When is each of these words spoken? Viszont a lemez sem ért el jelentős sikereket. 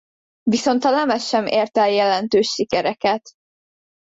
Viszont 0.49 0.83
a 0.83 0.89
lemez 0.89 1.27
sem 1.27 1.45
ért 1.45 1.77
el 1.77 1.89
jelentős 1.91 2.49
sikereket. 2.49 3.29